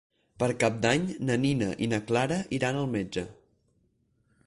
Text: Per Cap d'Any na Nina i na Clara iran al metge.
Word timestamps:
Per 0.43 0.47
Cap 0.63 0.79
d'Any 0.85 1.05
na 1.29 1.35
Nina 1.45 1.69
i 1.87 1.91
na 1.93 2.01
Clara 2.09 2.41
iran 2.61 2.81
al 2.83 2.91
metge. 2.99 3.29